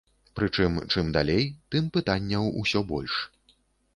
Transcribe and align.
Прычым 0.37 0.79
чым 0.91 1.09
далей, 1.17 1.43
тым 1.75 1.91
пытанняў 1.97 2.49
усё 2.61 2.79
больш. 2.93 3.19